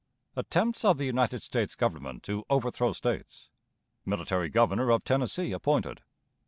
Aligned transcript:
Attempts 0.35 0.83
of 0.83 0.97
the 0.97 1.05
United 1.05 1.43
States 1.43 1.75
Government 1.75 2.23
to 2.23 2.43
overthrow 2.49 2.91
States. 2.91 3.49
Military 4.03 4.49
Governor 4.49 4.89
of 4.89 5.03
Tennessee 5.03 5.51
appointed. 5.51 6.01